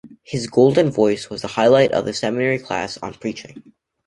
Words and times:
His 0.23 0.47
'Golden 0.47 0.89
Voice' 0.89 1.29
was 1.29 1.43
the 1.43 1.47
highlight 1.49 1.91
of 1.91 2.05
the 2.05 2.13
seminary 2.15 2.57
class 2.57 2.97
on 3.03 3.13
preaching. 3.13 3.71